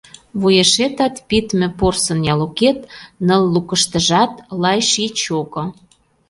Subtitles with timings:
[0.39, 2.79] Вуешетат пидме порсын ялукет—
[3.27, 5.63] Ныл лукыштыжат-лай ший чоко.